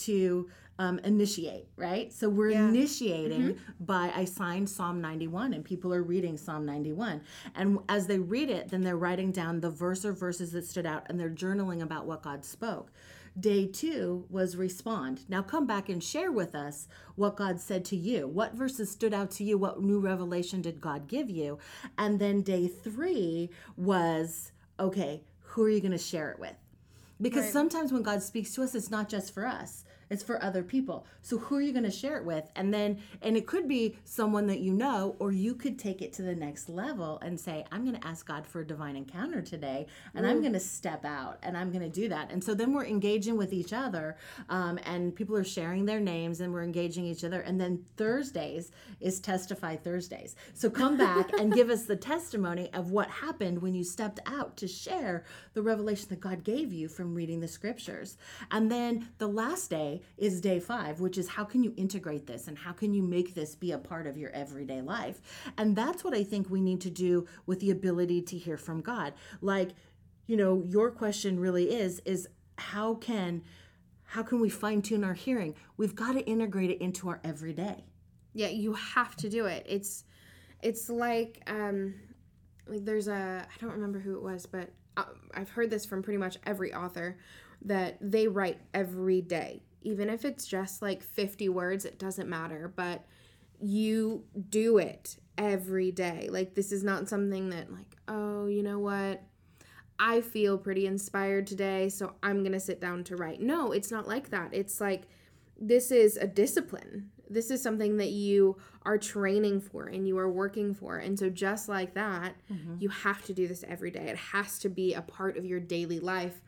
to 0.00 0.48
um, 0.78 0.98
initiate, 1.00 1.68
right? 1.76 2.10
So 2.10 2.30
we're 2.30 2.50
Yeah. 2.52 2.68
initiating 2.70 3.58
by 3.80 4.10
I 4.16 4.24
signed 4.24 4.70
Psalm 4.70 4.98
91, 5.02 5.52
and 5.52 5.62
people 5.62 5.92
are 5.92 6.02
reading 6.02 6.38
Psalm 6.38 6.64
91. 6.64 7.20
And 7.54 7.80
as 7.88 8.06
they 8.06 8.18
read 8.18 8.48
it, 8.48 8.70
then 8.70 8.80
they're 8.80 8.96
writing 8.96 9.30
down 9.30 9.60
the 9.60 9.68
verse 9.70 10.06
or 10.06 10.12
verses 10.14 10.52
that 10.52 10.64
stood 10.64 10.86
out, 10.86 11.04
and 11.10 11.20
they're 11.20 11.28
journaling 11.28 11.82
about 11.82 12.06
what 12.06 12.22
God 12.22 12.46
spoke. 12.46 12.90
Day 13.38 13.66
two 13.66 14.24
was 14.30 14.56
respond. 14.56 15.20
Now 15.28 15.42
come 15.42 15.66
back 15.66 15.88
and 15.90 16.02
share 16.02 16.32
with 16.32 16.54
us 16.54 16.88
what 17.14 17.36
God 17.36 17.60
said 17.60 17.84
to 17.86 17.96
you. 17.96 18.26
What 18.26 18.54
verses 18.54 18.90
stood 18.90 19.12
out 19.14 19.30
to 19.32 19.44
you? 19.44 19.58
What 19.58 19.82
new 19.82 20.00
revelation 20.00 20.62
did 20.62 20.80
God 20.80 21.08
give 21.08 21.28
you? 21.28 21.58
And 21.98 22.18
then 22.18 22.40
day 22.40 22.66
three 22.68 23.50
was 23.76 24.52
okay, 24.80 25.22
who 25.40 25.62
are 25.64 25.68
you 25.70 25.80
going 25.80 25.92
to 25.92 25.98
share 25.98 26.30
it 26.30 26.38
with? 26.40 26.56
Because 27.20 27.44
Right. 27.44 27.52
sometimes 27.52 27.92
when 27.92 28.02
God 28.02 28.22
speaks 28.22 28.54
to 28.54 28.62
us, 28.62 28.74
it's 28.74 28.90
not 28.90 29.08
just 29.10 29.34
for 29.34 29.46
us. 29.46 29.84
It's 30.10 30.24
for 30.24 30.42
other 30.42 30.64
people. 30.64 31.06
So 31.22 31.38
who 31.38 31.56
are 31.56 31.60
you 31.60 31.72
going 31.72 31.84
to 31.84 31.90
share 31.90 32.16
it 32.16 32.24
with? 32.24 32.50
And 32.56 32.74
then 32.74 32.98
and 33.22 33.36
it 33.36 33.46
could 33.46 33.68
be 33.68 33.96
someone 34.04 34.48
that 34.48 34.58
you 34.58 34.72
know 34.72 35.14
or 35.20 35.30
you 35.30 35.54
could 35.54 35.78
take 35.78 36.02
it 36.02 36.12
to 36.14 36.22
the 36.22 36.34
next 36.34 36.68
level 36.68 37.18
and 37.22 37.38
say, 37.38 37.64
I'm 37.70 37.84
going 37.84 37.98
to 37.98 38.06
ask 38.06 38.26
God 38.26 38.44
for 38.44 38.60
a 38.60 38.66
divine 38.66 38.96
encounter 38.96 39.40
today 39.40 39.86
and 40.14 40.26
I'm 40.26 40.40
going 40.40 40.52
to 40.54 40.60
step 40.60 41.04
out 41.04 41.38
and 41.44 41.56
I'm 41.56 41.70
going 41.70 41.82
to 41.82 41.88
do 41.88 42.08
that. 42.08 42.32
And 42.32 42.42
so 42.42 42.54
then 42.54 42.72
we're 42.72 42.86
engaging 42.86 43.36
with 43.36 43.52
each 43.52 43.72
other 43.72 44.16
um, 44.48 44.80
and 44.84 45.14
people 45.14 45.36
are 45.36 45.44
sharing 45.44 45.84
their 45.84 46.00
names 46.00 46.40
and 46.40 46.52
we're 46.52 46.64
engaging 46.64 47.04
each 47.04 47.22
other. 47.22 47.40
And 47.42 47.60
then 47.60 47.84
Thursdays 47.96 48.72
is 48.98 49.20
Testify 49.20 49.76
Thursdays. 49.76 50.34
So 50.54 50.70
come 50.70 50.96
back 50.96 51.32
and 51.38 51.52
give 51.54 51.70
us 51.70 51.84
the 51.84 51.96
testimony 51.96 52.68
of 52.72 52.90
what 52.90 53.08
happened 53.08 53.62
when 53.62 53.76
you 53.76 53.84
stepped 53.84 54.18
out 54.26 54.56
to 54.56 54.66
share 54.66 55.24
the 55.54 55.62
revelation 55.62 56.08
that 56.08 56.20
God 56.20 56.42
gave 56.42 56.72
you 56.72 56.88
from 56.88 57.14
reading 57.14 57.38
the 57.38 57.48
scriptures. 57.48 58.16
And 58.50 58.72
then 58.72 59.08
the 59.18 59.28
last 59.28 59.70
day 59.70 59.99
is 60.16 60.40
day 60.40 60.60
five, 60.60 61.00
which 61.00 61.18
is 61.18 61.28
how 61.28 61.44
can 61.44 61.62
you 61.62 61.72
integrate 61.76 62.26
this 62.26 62.48
and 62.48 62.56
how 62.56 62.72
can 62.72 62.92
you 62.92 63.02
make 63.02 63.34
this 63.34 63.54
be 63.54 63.72
a 63.72 63.78
part 63.78 64.06
of 64.06 64.16
your 64.16 64.30
everyday 64.30 64.80
life? 64.80 65.20
And 65.58 65.76
that's 65.76 66.04
what 66.04 66.14
I 66.14 66.24
think 66.24 66.50
we 66.50 66.60
need 66.60 66.80
to 66.82 66.90
do 66.90 67.26
with 67.46 67.60
the 67.60 67.70
ability 67.70 68.22
to 68.22 68.38
hear 68.38 68.56
from 68.56 68.80
God. 68.80 69.14
Like, 69.40 69.70
you 70.26 70.36
know, 70.36 70.62
your 70.66 70.90
question 70.90 71.38
really 71.38 71.74
is, 71.74 72.00
is 72.04 72.28
how 72.58 72.94
can 72.94 73.42
how 74.04 74.24
can 74.24 74.40
we 74.40 74.48
fine 74.48 74.82
tune 74.82 75.04
our 75.04 75.14
hearing? 75.14 75.54
We've 75.76 75.94
got 75.94 76.14
to 76.14 76.20
integrate 76.26 76.70
it 76.70 76.80
into 76.80 77.08
our 77.08 77.20
everyday. 77.22 77.84
Yeah, 78.32 78.48
you 78.48 78.72
have 78.72 79.14
to 79.16 79.28
do 79.28 79.46
it. 79.46 79.64
It's 79.68 80.04
it's 80.62 80.90
like 80.90 81.42
um 81.46 81.94
like 82.66 82.84
there's 82.84 83.08
a 83.08 83.46
I 83.46 83.60
don't 83.60 83.72
remember 83.72 83.98
who 83.98 84.16
it 84.16 84.22
was, 84.22 84.46
but 84.46 84.70
uh, 84.96 85.04
I've 85.34 85.50
heard 85.50 85.70
this 85.70 85.86
from 85.86 86.02
pretty 86.02 86.18
much 86.18 86.38
every 86.44 86.74
author 86.74 87.18
that 87.62 87.98
they 88.00 88.26
write 88.26 88.58
every 88.74 89.20
day. 89.20 89.62
Even 89.82 90.10
if 90.10 90.24
it's 90.24 90.46
just 90.46 90.82
like 90.82 91.02
50 91.02 91.48
words, 91.48 91.84
it 91.84 91.98
doesn't 91.98 92.28
matter, 92.28 92.72
but 92.74 93.04
you 93.60 94.24
do 94.48 94.78
it 94.78 95.16
every 95.38 95.90
day. 95.90 96.28
Like 96.30 96.54
this 96.54 96.72
is 96.72 96.82
not 96.84 97.08
something 97.08 97.50
that 97.50 97.72
like, 97.72 97.96
oh, 98.08 98.46
you 98.46 98.62
know 98.62 98.78
what? 98.78 99.22
I 99.98 100.22
feel 100.22 100.56
pretty 100.56 100.86
inspired 100.86 101.46
today, 101.46 101.90
so 101.90 102.14
I'm 102.22 102.40
going 102.42 102.52
to 102.52 102.60
sit 102.60 102.80
down 102.80 103.04
to 103.04 103.16
write. 103.16 103.40
No, 103.42 103.72
it's 103.72 103.90
not 103.90 104.08
like 104.08 104.30
that. 104.30 104.48
It's 104.52 104.80
like 104.80 105.02
this 105.60 105.90
is 105.90 106.16
a 106.16 106.26
discipline. 106.26 107.10
This 107.28 107.50
is 107.50 107.62
something 107.62 107.98
that 107.98 108.08
you 108.10 108.56
are 108.82 108.96
training 108.98 109.60
for 109.60 109.84
and 109.86 110.08
you 110.08 110.16
are 110.18 110.28
working 110.30 110.74
for. 110.74 110.96
And 110.96 111.18
so, 111.18 111.28
just 111.28 111.68
like 111.68 111.94
that, 111.94 112.34
Mm-hmm. 112.50 112.76
you 112.80 112.88
have 112.88 113.22
to 113.26 113.34
do 113.34 113.46
this 113.46 113.62
every 113.68 113.90
day. 113.90 114.08
It 114.08 114.16
has 114.16 114.58
to 114.60 114.68
be 114.70 114.94
a 114.94 115.02
part 115.02 115.36
of 115.36 115.44
your 115.44 115.60
daily 115.60 116.00
life. 116.00 116.40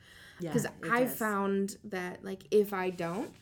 Yeah, 0.42 0.50
Because 0.52 0.66
I've 0.90 1.08
does. 1.10 1.16
found 1.18 1.76
that, 1.84 2.24
like, 2.24 2.42
if 2.50 2.72
I 2.72 2.90
don't, 2.90 3.32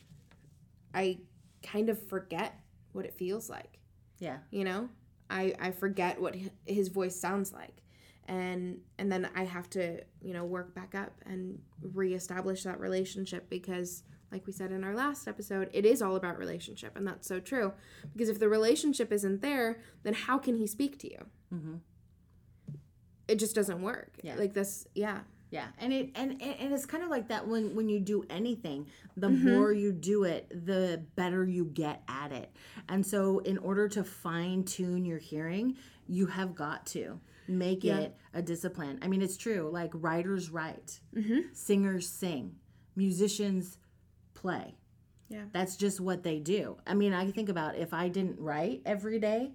I 0.93 1.19
kind 1.63 1.89
of 1.89 2.01
forget 2.07 2.59
what 2.91 3.05
it 3.05 3.13
feels 3.13 3.49
like. 3.49 3.79
Yeah. 4.19 4.37
You 4.51 4.63
know, 4.63 4.89
I 5.29 5.55
I 5.59 5.71
forget 5.71 6.21
what 6.21 6.35
his 6.65 6.89
voice 6.89 7.15
sounds 7.19 7.51
like, 7.53 7.81
and 8.27 8.81
and 8.99 9.11
then 9.11 9.29
I 9.35 9.45
have 9.45 9.69
to 9.71 10.01
you 10.21 10.33
know 10.33 10.43
work 10.45 10.75
back 10.75 10.93
up 10.93 11.13
and 11.25 11.59
reestablish 11.81 12.63
that 12.63 12.79
relationship 12.79 13.49
because 13.49 14.03
like 14.31 14.45
we 14.45 14.53
said 14.53 14.71
in 14.71 14.83
our 14.83 14.93
last 14.95 15.27
episode, 15.27 15.69
it 15.73 15.85
is 15.85 16.01
all 16.01 16.15
about 16.15 16.37
relationship, 16.37 16.95
and 16.97 17.07
that's 17.07 17.27
so 17.27 17.39
true. 17.39 17.73
Because 18.13 18.29
if 18.29 18.39
the 18.39 18.47
relationship 18.49 19.11
isn't 19.11 19.41
there, 19.41 19.79
then 20.03 20.13
how 20.13 20.37
can 20.37 20.55
he 20.57 20.67
speak 20.67 20.99
to 20.99 21.09
you? 21.11 21.25
Mhm. 21.53 21.79
It 23.27 23.39
just 23.39 23.55
doesn't 23.55 23.81
work. 23.81 24.17
Yeah. 24.23 24.35
Like 24.35 24.53
this, 24.53 24.87
yeah. 24.93 25.21
Yeah, 25.51 25.67
and 25.79 25.91
it 25.93 26.09
and 26.15 26.41
and 26.41 26.73
it's 26.73 26.85
kind 26.85 27.03
of 27.03 27.09
like 27.09 27.27
that 27.27 27.45
when 27.47 27.75
when 27.75 27.89
you 27.89 27.99
do 27.99 28.23
anything, 28.29 28.87
the 29.17 29.27
Mm-hmm. 29.27 29.53
more 29.53 29.73
you 29.73 29.91
do 29.91 30.23
it, 30.23 30.47
the 30.65 31.03
better 31.15 31.45
you 31.45 31.65
get 31.65 32.01
at 32.07 32.31
it. 32.31 32.55
And 32.89 33.05
so, 33.05 33.39
in 33.39 33.57
order 33.57 33.87
to 33.89 34.03
fine 34.03 34.63
tune 34.63 35.03
your 35.05 35.17
hearing, 35.19 35.75
you 36.07 36.25
have 36.27 36.55
got 36.55 36.85
to 36.87 37.19
make 37.49 37.83
Yeah. 37.83 37.97
it 37.99 38.15
a 38.33 38.41
discipline. 38.41 38.99
I 39.01 39.07
mean, 39.09 39.21
it's 39.21 39.35
true. 39.37 39.69
Like 39.71 39.91
writers 39.93 40.49
write, 40.49 41.01
Mm-hmm. 41.13 41.39
singers 41.53 42.07
sing, 42.07 42.55
musicians 42.95 43.77
play. 44.33 44.75
Yeah. 45.29 45.43
That's 45.51 45.75
just 45.77 45.99
what 45.99 46.23
they 46.23 46.39
do. 46.39 46.77
I 46.87 46.93
mean, 46.93 47.13
I 47.13 47.29
think 47.31 47.49
about 47.49 47.75
if 47.75 47.93
I 47.93 48.07
didn't 48.09 48.39
write 48.39 48.81
every 48.85 49.19
day, 49.19 49.51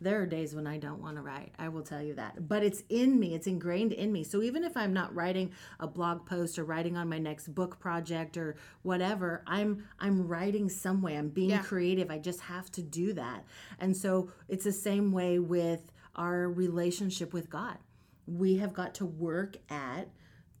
there 0.00 0.20
are 0.20 0.26
days 0.26 0.54
when 0.54 0.66
I 0.66 0.76
don't 0.78 1.00
want 1.00 1.16
to 1.16 1.22
write. 1.22 1.52
I 1.58 1.68
will 1.68 1.82
tell 1.82 2.02
you 2.02 2.14
that. 2.14 2.48
But 2.48 2.62
it's 2.62 2.82
in 2.88 3.18
me, 3.18 3.34
it's 3.34 3.46
ingrained 3.46 3.92
in 3.92 4.12
me. 4.12 4.24
So 4.24 4.42
even 4.42 4.62
if 4.62 4.76
I'm 4.76 4.92
not 4.92 5.14
writing 5.14 5.52
a 5.80 5.86
blog 5.86 6.26
post 6.26 6.58
or 6.58 6.64
writing 6.64 6.96
on 6.96 7.08
my 7.08 7.18
next 7.18 7.54
book 7.54 7.78
project 7.80 8.36
or 8.36 8.56
whatever, 8.82 9.42
I'm 9.46 9.84
I'm 9.98 10.26
writing 10.28 10.68
some 10.68 11.00
way. 11.02 11.16
I'm 11.16 11.30
being 11.30 11.50
Yeah. 11.50 11.62
creative. 11.62 12.10
I 12.10 12.18
just 12.18 12.40
have 12.40 12.70
to 12.72 12.82
do 12.82 13.14
that. 13.14 13.44
And 13.78 13.96
so 13.96 14.30
it's 14.48 14.64
the 14.64 14.72
same 14.72 15.12
way 15.12 15.38
with 15.38 15.90
our 16.14 16.48
relationship 16.50 17.32
with 17.32 17.48
God. 17.48 17.78
We 18.26 18.56
have 18.56 18.74
got 18.74 18.94
to 18.96 19.06
work 19.06 19.56
at 19.70 20.08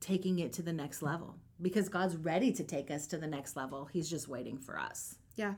taking 0.00 0.38
it 0.38 0.52
to 0.54 0.62
the 0.62 0.72
next 0.72 1.02
level 1.02 1.36
because 1.60 1.88
God's 1.88 2.16
ready 2.16 2.52
to 2.52 2.62
take 2.64 2.90
us 2.90 3.06
to 3.08 3.18
the 3.18 3.26
next 3.26 3.56
level. 3.56 3.86
He's 3.86 4.08
just 4.08 4.28
waiting 4.28 4.58
for 4.58 4.78
us. 4.78 5.16
Yeah. 5.36 5.54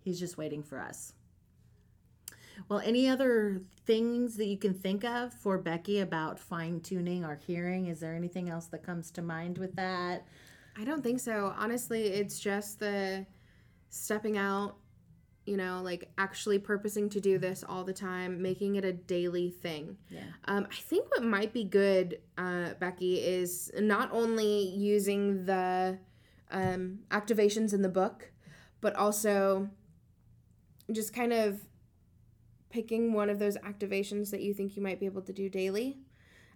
He's 0.00 0.18
just 0.18 0.36
waiting 0.36 0.62
for 0.62 0.80
us. 0.80 1.12
Well, 2.68 2.80
any 2.84 3.08
other 3.08 3.62
things 3.86 4.36
that 4.36 4.46
you 4.46 4.56
can 4.56 4.74
think 4.74 5.04
of 5.04 5.32
for 5.32 5.58
Becky 5.58 6.00
about 6.00 6.38
fine 6.38 6.80
tuning 6.80 7.24
our 7.24 7.36
hearing? 7.36 7.86
Is 7.86 8.00
there 8.00 8.14
anything 8.14 8.48
else 8.48 8.66
that 8.66 8.82
comes 8.82 9.10
to 9.12 9.22
mind 9.22 9.58
with 9.58 9.74
that? 9.76 10.26
I 10.76 10.84
don't 10.84 11.02
think 11.02 11.20
so. 11.20 11.54
Honestly, 11.56 12.04
it's 12.04 12.38
just 12.38 12.80
the 12.80 13.26
stepping 13.90 14.38
out, 14.38 14.76
you 15.44 15.56
know, 15.56 15.80
like 15.82 16.10
actually 16.16 16.58
purposing 16.58 17.10
to 17.10 17.20
do 17.20 17.38
this 17.38 17.64
all 17.68 17.84
the 17.84 17.92
time, 17.92 18.40
making 18.40 18.76
it 18.76 18.84
a 18.84 18.92
daily 18.92 19.50
thing. 19.50 19.98
Yeah. 20.08 20.20
Um, 20.46 20.66
I 20.70 20.76
think 20.76 21.10
what 21.10 21.24
might 21.24 21.52
be 21.52 21.64
good, 21.64 22.20
uh, 22.38 22.70
Becky, 22.78 23.16
is 23.16 23.70
not 23.78 24.10
only 24.12 24.68
using 24.68 25.44
the 25.44 25.98
um, 26.50 27.00
activations 27.10 27.74
in 27.74 27.82
the 27.82 27.88
book, 27.88 28.30
but 28.80 28.94
also 28.96 29.68
just 30.90 31.12
kind 31.14 31.32
of 31.32 31.60
picking 32.72 33.12
one 33.12 33.30
of 33.30 33.38
those 33.38 33.56
activations 33.58 34.30
that 34.30 34.40
you 34.40 34.54
think 34.54 34.76
you 34.76 34.82
might 34.82 34.98
be 34.98 35.06
able 35.06 35.22
to 35.22 35.32
do 35.32 35.48
daily. 35.48 35.98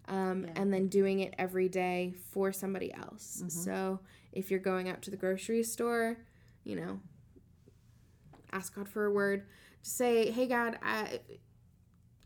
Um, 0.09 0.45
Yeah. 0.45 0.53
And 0.57 0.73
then 0.73 0.89
doing 0.89 1.21
it 1.21 1.35
every 1.39 1.69
day 1.69 2.15
for 2.33 2.53
somebody 2.53 2.93
else. 2.95 3.43
So 3.49 4.01
if 4.33 4.51
you're 4.51 4.61
going 4.61 4.89
out 4.89 5.03
to 5.03 5.11
the 5.11 5.17
grocery 5.17 5.63
store, 5.63 6.19
you 6.65 6.77
know, 6.77 7.01
ask 8.53 8.75
God 8.75 8.89
for 8.89 9.05
a 9.05 9.11
word. 9.11 9.47
Just 9.83 9.97
say, 9.97 10.31
"Hey 10.31 10.47
God, 10.47 10.79
I, 10.83 11.21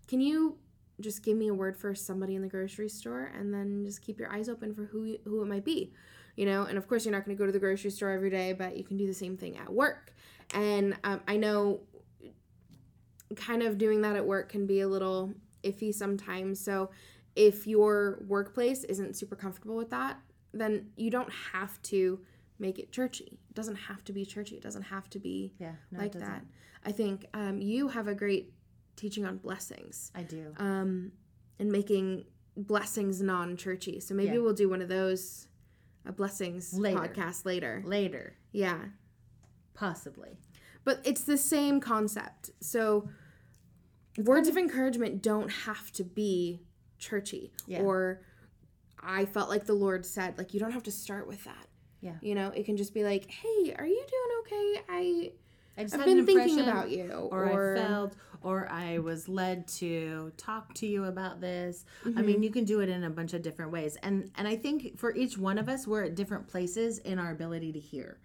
can 0.09 0.21
you 0.21 0.59
just 1.01 1.23
give 1.23 1.37
me 1.37 1.49
a 1.49 1.55
word 1.55 1.77
for 1.77 1.95
somebody 1.95 2.35
in 2.35 2.43
the 2.43 2.49
grocery 2.49 2.89
store?" 2.89 3.33
And 3.35 3.53
then 3.53 3.85
just 3.85 4.03
keep 4.03 4.19
your 4.19 4.31
eyes 4.31 4.49
open 4.49 4.75
for 4.75 4.85
who 4.85 5.17
who 5.25 5.43
it 5.43 5.47
might 5.47 5.65
be. 5.65 5.93
You 6.37 6.47
know, 6.47 6.65
and 6.65 6.79
of 6.79 6.87
course 6.87 7.05
you're 7.05 7.13
not 7.13 7.25
going 7.25 7.37
to 7.37 7.41
go 7.41 7.47
to 7.47 7.53
the 7.53 7.59
grocery 7.59 7.91
store 7.91 8.11
every 8.11 8.31
day, 8.31 8.53
but 8.53 8.77
you 8.77 8.85
can 8.85 8.97
do 8.97 9.07
the 9.07 9.15
same 9.15 9.37
thing 9.37 9.57
at 9.57 9.73
work. 9.73 10.15
And 10.55 10.97
um, 11.05 11.21
I 11.27 11.37
know 11.37 11.81
kind 13.37 13.63
of 13.63 13.79
doing 13.79 14.01
that 14.03 14.17
at 14.17 14.27
work 14.27 14.49
can 14.51 14.67
be 14.67 14.81
a 14.81 14.89
little 14.89 15.33
iffy 15.65 15.95
sometimes. 15.95 16.59
So 16.61 16.91
if 17.37 17.67
your 17.67 18.23
workplace 18.27 18.85
isn't 18.85 19.17
super 19.17 19.37
comfortable 19.37 19.77
with 19.77 19.91
that, 19.91 20.19
then 20.53 20.91
you 20.97 21.11
don't 21.11 21.33
have 21.53 21.81
to 21.83 22.21
make 22.59 22.79
it 22.79 22.91
churchy. 22.93 23.39
It 23.49 23.55
doesn't 23.55 23.77
have 23.77 24.05
to 24.05 24.13
be 24.13 24.25
churchy. 24.25 24.57
It 24.57 24.63
doesn't 24.63 24.83
have 24.83 25.09
to 25.11 25.19
be 25.19 25.55
Yeah. 25.59 25.73
No, 25.93 26.01
like 26.01 26.13
that. 26.13 26.45
I 26.85 26.93
think 26.93 27.27
um, 27.35 27.61
you 27.61 27.89
have 27.89 28.09
a 28.09 28.15
great 28.15 28.53
teaching 28.97 29.25
on 29.25 29.37
blessings 29.39 30.11
I 30.15 30.23
do. 30.25 30.53
um, 30.59 31.13
and 31.59 31.71
making 31.71 32.25
blessings 32.57 33.23
non 33.23 33.57
churchy. 33.57 34.01
So 34.01 34.15
maybe 34.15 34.35
Yeah. 34.35 34.39
we'll 34.41 34.53
do 34.55 34.69
one 34.69 34.83
of 34.83 34.89
those 34.89 35.47
a 36.05 36.13
blessings 36.13 36.73
Later. 36.75 36.99
podcast 36.99 37.45
later. 37.45 37.83
Later, 37.85 38.35
Yeah. 38.53 38.87
possibly. 39.75 40.39
But 40.85 41.01
it's 41.05 41.23
the 41.25 41.37
same 41.37 41.81
concept. 41.81 42.51
So 42.61 43.09
words 44.19 44.49
of 44.49 44.57
encouragement 44.57 45.23
don't 45.23 45.51
have 45.51 45.93
to 45.93 46.05
be 46.05 46.61
churchy 46.99 47.53
Yeah. 47.67 47.83
or 47.83 48.23
I 49.03 49.25
felt 49.25 49.49
like 49.49 49.65
the 49.65 49.75
Lord 49.75 50.05
said 50.05 50.37
like 50.37 50.53
you 50.53 50.61
don't 50.61 50.73
have 50.73 50.83
to 50.85 50.93
start 50.93 51.27
with 51.27 51.45
that. 51.45 51.67
Yeah. 52.01 52.15
You 52.21 52.35
know, 52.35 52.49
it 52.49 52.65
can 52.65 52.77
just 52.77 52.95
be 52.95 53.05
like, 53.05 53.31
"Hey, 53.31 53.75
are 53.79 53.87
you 53.87 54.07
doing 54.09 54.31
okay? 54.41 54.83
I 54.89 55.33
I 55.77 55.83
just 55.85 55.95
I've 55.95 56.01
had 56.01 56.09
an 56.09 56.25
been 56.25 56.27
thinking 56.27 56.61
about 56.61 56.91
you." 56.91 57.11
or, 57.13 57.77
I 57.77 57.81
felt, 57.81 58.17
or 58.43 58.69
I 58.71 58.99
was 58.99 59.29
led 59.29 59.69
to 59.69 60.33
talk 60.37 60.75
to 60.75 60.87
you 60.87 61.05
about 61.05 61.41
this. 61.41 61.85
I 62.05 62.09
mean, 62.09 62.37
mm-hmm. 62.37 62.43
you 62.43 62.51
can 62.51 62.65
do 62.65 62.81
it 62.81 62.89
in 62.89 63.05
a 63.05 63.11
bunch 63.11 63.35
of 63.35 63.43
different 63.43 63.71
ways, 63.71 63.97
and 64.03 64.31
and 64.37 64.49
I 64.49 64.57
think 64.57 64.99
for 64.99 65.15
each 65.15 65.37
one 65.37 65.59
of 65.59 65.69
us, 65.69 65.87
we're 65.87 66.05
at 66.05 66.15
different 66.15 66.49
places 66.49 66.99
in 66.99 67.19
our 67.19 67.33
ability 67.33 67.73
to 67.73 67.81
hear. 67.81 68.19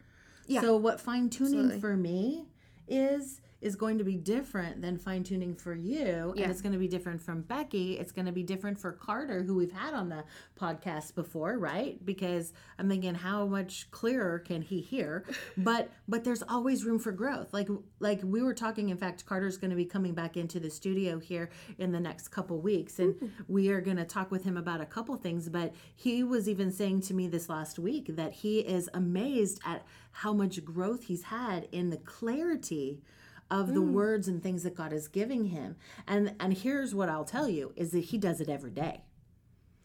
Yeah. 0.48 0.62
So 0.62 0.78
what 0.78 1.02
fine 1.02 1.30
tuning 1.30 1.80
for 1.80 1.98
me 1.98 2.46
is 2.88 3.42
is 3.66 3.76
going 3.76 3.98
to 3.98 4.04
be 4.04 4.16
different 4.16 4.80
than 4.80 4.96
fine 4.96 5.24
tuning 5.24 5.56
for 5.56 5.74
you, 5.74 6.34
Yeah. 6.36 6.44
and 6.44 6.52
it's 6.52 6.62
going 6.62 6.74
to 6.74 6.78
be 6.78 6.88
different 6.88 7.20
from 7.20 7.42
Becky. 7.42 7.94
It's 7.98 8.12
going 8.12 8.28
to 8.28 8.32
be 8.32 8.44
different 8.44 8.78
for 8.78 8.92
Carter, 8.92 9.42
who 9.42 9.56
we've 9.56 9.72
had 9.72 9.96
on 9.96 10.08
the 10.10 10.24
podcast 10.60 11.16
before, 11.16 11.58
right? 11.58 11.98
Because 12.06 12.54
I'm 12.78 12.88
thinking, 12.88 13.16
how 13.16 13.48
much 13.48 13.90
clearer 13.90 14.38
can 14.40 14.62
he 14.62 14.82
hear? 14.82 15.26
But 15.58 15.90
but 16.08 16.24
there's 16.24 16.44
always 16.44 16.86
room 16.86 17.00
for 17.00 17.12
growth. 17.12 17.54
Like 17.54 17.68
like 18.00 18.20
we 18.24 18.42
were 18.44 18.54
talking. 18.54 18.90
In 18.90 18.98
fact, 18.98 19.26
Carter's 19.26 19.58
going 19.58 19.72
to 19.72 19.76
be 19.76 19.86
coming 19.86 20.14
back 20.14 20.38
into 20.38 20.60
the 20.60 20.70
studio 20.70 21.18
here 21.18 21.50
in 21.80 21.92
the 21.92 22.00
next 22.00 22.28
couple 22.28 22.60
weeks, 22.60 23.00
and 23.00 23.32
we 23.48 23.70
are 23.70 23.82
going 23.82 23.98
to 23.98 24.06
talk 24.06 24.30
with 24.30 24.44
him 24.44 24.58
about 24.58 24.80
a 24.82 24.86
couple 24.86 25.16
things. 25.16 25.50
But 25.50 25.74
he 25.96 26.24
was 26.24 26.48
even 26.48 26.72
saying 26.72 27.02
to 27.08 27.14
me 27.16 27.28
this 27.28 27.50
last 27.50 27.80
week 27.80 28.16
that 28.16 28.34
he 28.34 28.60
is 28.60 28.90
amazed 28.94 29.60
at 29.66 29.84
how 30.12 30.34
much 30.34 30.64
growth 30.64 31.06
he's 31.06 31.24
had 31.24 31.68
in 31.72 31.90
the 31.90 31.98
clarity 31.98 33.02
of 33.52 33.74
the 33.74 33.82
mm. 33.82 33.92
words 33.92 34.28
and 34.28 34.42
things 34.42 34.64
that 34.64 34.76
God 34.76 34.94
is 34.94 35.08
giving 35.08 35.46
him. 35.46 35.76
And 36.08 36.36
and 36.40 36.54
here's 36.54 36.96
what 36.96 37.10
I'll 37.10 37.26
tell 37.26 37.48
you 37.48 37.74
is 37.76 37.92
that 37.92 38.06
he 38.06 38.18
does 38.18 38.42
it 38.42 38.50
every 38.50 38.72
day. 38.72 39.02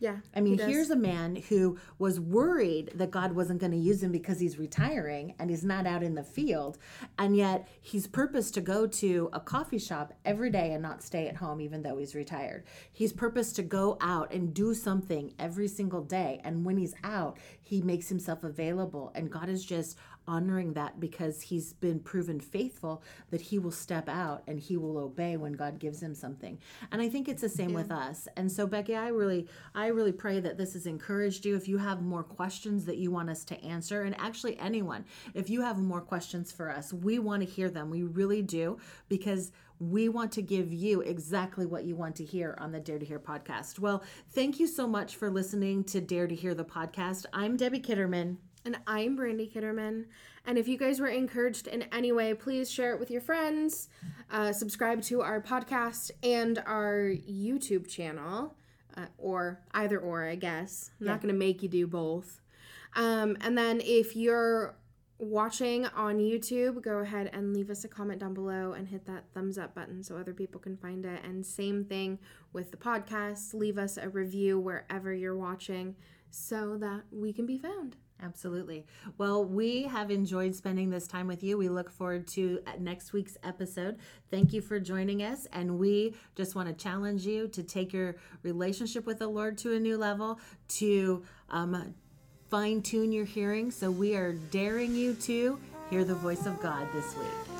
Yeah. 0.00 0.17
I 0.35 0.40
mean, 0.40 0.59
he 0.59 0.64
here's 0.64 0.88
a 0.88 0.97
man 0.97 1.37
who 1.37 1.79
was 1.99 2.19
worried 2.19 2.90
that 2.95 3.11
God 3.11 3.33
wasn't 3.33 3.61
going 3.61 3.73
to 3.73 3.79
use 3.79 4.02
him 4.02 4.11
because 4.11 4.40
he's 4.40 4.59
retiring 4.59 5.35
and 5.38 5.50
he's 5.50 5.62
not 5.62 5.87
out 5.87 6.02
in 6.02 6.14
the 6.14 6.25
field. 6.25 6.79
And 7.19 7.37
yet 7.37 7.69
he's 7.83 8.07
purposed 8.07 8.55
to 8.55 8.62
go 8.62 8.87
to 8.87 9.29
a 9.35 9.40
coffee 9.40 9.79
shop 9.79 10.14
every 10.25 10.50
day 10.50 10.73
and 10.73 10.83
not 10.83 11.02
stay 11.02 11.29
at 11.29 11.37
home, 11.37 11.61
even 11.61 11.83
though 11.83 11.99
he's 11.99 12.14
retired. 12.14 12.64
He's 12.90 13.12
purposed 13.12 13.57
to 13.57 13.62
go 13.62 13.99
out 14.00 14.33
and 14.33 14.55
do 14.55 14.73
something 14.73 15.35
every 15.38 15.69
single 15.69 16.02
day. 16.02 16.40
And 16.45 16.64
when 16.64 16.79
he's 16.79 16.95
out, 17.05 17.37
he 17.61 17.83
makes 17.83 18.09
himself 18.09 18.43
available. 18.43 19.12
And 19.14 19.31
God 19.31 19.50
is 19.50 19.62
just 19.62 19.99
honoring 20.31 20.73
that 20.75 21.01
because 21.01 21.43
he's 21.43 21.73
been 21.73 21.99
proven 21.99 22.39
faithful 22.39 23.03
that 23.31 23.41
he 23.41 23.59
will 23.59 23.73
step 23.73 24.09
out 24.09 24.45
and 24.47 24.61
he 24.61 24.77
will 24.77 24.97
obey 24.97 25.37
when 25.37 25.53
God 25.53 25.81
gives 25.81 26.01
him 26.01 26.15
something. 26.15 26.57
And 26.93 27.03
I 27.03 27.09
think 27.09 27.29
it's 27.29 27.43
the 27.43 27.49
same 27.49 27.73
with 27.73 27.91
us. 27.91 28.29
And 28.37 28.51
so 28.51 28.65
Becky, 28.65 28.95
I 28.95 29.09
really 29.09 29.49
I 29.75 29.89
really 29.89 30.13
pray 30.13 30.39
that 30.39 30.57
this 30.57 30.75
has 30.75 30.87
encouraged 30.87 31.45
you 31.45 31.57
if 31.57 31.67
you 31.67 31.79
have 31.79 32.01
more 32.01 32.23
questions 32.23 32.85
that 32.85 32.99
you 32.99 33.11
want 33.11 33.29
us 33.29 33.45
to 33.47 33.61
answer 33.65 34.05
and 34.05 34.15
actually 34.21 34.57
anyone, 34.61 35.05
if 35.35 35.51
you 35.51 35.63
have 35.63 35.79
more 35.79 36.01
questions 36.01 36.53
for 36.53 36.71
us, 36.71 36.93
we 36.93 37.19
want 37.19 37.43
to 37.43 37.49
hear 37.49 37.69
them. 37.69 37.91
We 37.91 38.05
really 38.05 38.43
do 38.43 38.79
because 39.09 39.51
we 39.81 40.09
want 40.09 40.31
to 40.33 40.43
give 40.43 40.73
you 40.73 41.01
exactly 41.01 41.67
what 41.67 41.85
you 41.85 41.97
want 41.97 42.15
to 42.17 42.25
hear 42.25 42.57
on 42.61 42.71
the 42.71 42.79
Dare 42.79 42.99
to 42.99 43.05
Hear 43.05 43.19
podcast. 43.19 43.79
Well, 43.79 44.05
thank 44.31 44.61
you 44.61 44.67
so 44.67 44.87
much 44.87 45.17
for 45.17 45.31
listening 45.31 45.85
to 45.85 46.01
Dare 46.01 46.27
to 46.27 46.35
Hear 46.35 46.55
the 46.55 46.65
podcast. 46.65 47.25
I'm 47.33 47.57
Debbie 47.57 47.81
Kitterman. 47.81 48.37
And 48.64 48.79
I'm 48.87 49.17
Brandy 49.17 49.50
Kitterman. 49.52 50.05
And 50.45 50.59
if 50.59 50.69
you 50.69 50.76
guys 50.76 51.00
were 51.00 51.09
encouraged 51.09 51.67
in 51.67 51.83
any 51.93 52.12
way, 52.12 52.35
please 52.35 52.71
share 52.71 52.93
it 52.93 53.00
with 53.00 53.11
your 53.11 53.23
friends, 53.23 53.88
uh, 54.31 54.52
subscribe 54.52 55.02
to 55.05 55.23
our 55.23 55.40
podcast 55.40 56.11
and 56.23 56.62
our 56.67 57.11
YouTube 57.29 57.88
channel, 57.88 58.57
uh, 58.97 59.07
or 59.17 59.61
either 59.73 59.99
or, 59.99 60.25
I 60.25 60.35
guess. 60.35 60.90
I'm 61.00 61.07
not 61.07 61.23
going 61.23 61.33
to 61.33 61.38
make 61.38 61.62
you 61.62 61.69
do 61.69 61.87
both. 61.87 62.43
Um, 62.97 63.38
and 63.40 63.57
then 63.57 63.81
if 63.83 64.14
you're 64.14 64.76
watching 65.19 65.87
on 65.87 66.19
YouTube, 66.19 66.83
go 66.83 66.99
ahead 66.99 67.31
and 67.33 67.55
leave 67.55 67.71
us 67.71 67.85
a 67.85 67.88
comment 67.88 68.21
down 68.21 68.35
below 68.35 68.73
and 68.73 68.88
hit 68.88 69.07
that 69.07 69.25
thumbs 69.33 69.59
up 69.59 69.75
button 69.75 70.02
so 70.02 70.17
other 70.17 70.35
people 70.35 70.61
can 70.61 70.76
find 70.76 71.07
it. 71.07 71.23
And 71.25 71.45
same 71.45 71.85
thing 71.85 72.19
with 72.52 72.71
the 72.71 72.76
podcast, 72.76 73.55
leave 73.55 73.79
us 73.79 73.97
a 73.97 74.09
review 74.09 74.59
wherever 74.59 75.14
you're 75.14 75.37
watching 75.37 75.95
so 76.31 76.76
that 76.79 77.02
we 77.11 77.33
can 77.33 77.47
be 77.47 77.59
found. 77.59 77.97
Absolutely. 78.23 78.87
Well, 79.19 79.45
we 79.45 79.85
have 79.85 80.11
enjoyed 80.11 80.55
spending 80.55 80.91
this 80.91 81.07
time 81.07 81.27
with 81.27 81.43
you. 81.43 81.57
We 81.57 81.69
look 81.69 81.91
forward 81.91 82.27
to 82.29 82.61
uh, 82.67 82.73
next 82.79 83.12
week's 83.12 83.37
episode. 83.43 83.99
Thank 84.31 84.53
you 84.53 84.61
for 84.61 84.79
joining 84.79 85.23
us. 85.23 85.47
And 85.53 85.79
we 85.79 86.15
just 86.37 86.55
want 86.55 86.69
to 86.69 86.75
challenge 86.75 87.27
you 87.27 87.49
to 87.49 87.62
take 87.62 87.93
your 87.93 88.17
relationship 88.43 89.07
with 89.07 89.19
the 89.19 89.29
Lord 89.29 89.57
to 89.59 89.75
a 89.75 89.81
new 89.81 89.97
level, 89.97 90.39
to 90.69 91.23
um, 91.49 91.95
fine 92.50 92.83
tune 92.83 93.12
your 93.12 93.25
hearing. 93.25 93.71
So 93.71 93.91
we 93.91 94.15
are 94.17 94.33
daring 94.33 94.95
you 94.95 95.15
to 95.15 95.59
hear 95.89 96.05
the 96.05 96.15
voice 96.15 96.47
of 96.47 96.61
God 96.61 96.87
this 96.93 97.17
week. 97.17 97.60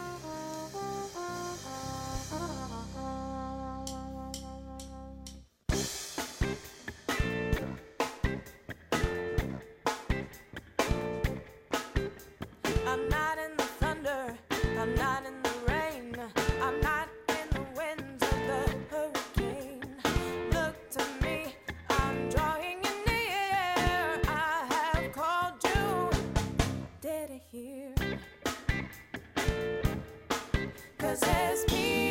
possess 31.11 31.67
me. 31.73 32.10